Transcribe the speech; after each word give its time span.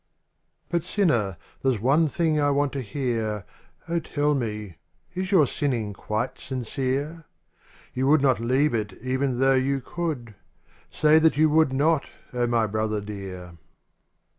^UT, 0.73 0.81
sinner, 0.81 1.37
there's 1.61 1.79
one 1.79 2.07
thing 2.07 2.39
I 2.39 2.49
want 2.49 2.71
to 2.73 2.81
hear: 2.81 3.45
O 3.87 3.99
tell 3.99 4.33
me— 4.33 4.77
is 5.13 5.29
your 5.31 5.45
sinning 5.45 5.93
quite 5.93 6.39
sincere? 6.39 7.25
You 7.93 8.07
would 8.07 8.23
not 8.23 8.39
leave 8.39 8.73
it 8.73 8.93
even 9.03 9.37
though 9.39 9.53
you 9.53 9.79
could 9.79 10.29
1 10.29 10.35
Say 10.89 11.19
that 11.19 11.37
you 11.37 11.51
would 11.51 11.71
not, 11.71 12.05
O 12.33 12.47
my 12.47 12.65
brother 12.65 12.99
dear. 12.99 13.59